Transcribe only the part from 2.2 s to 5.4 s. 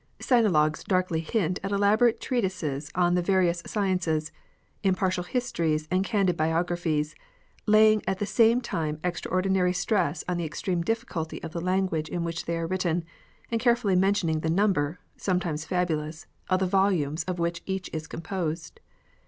tises on the various sciences, impartial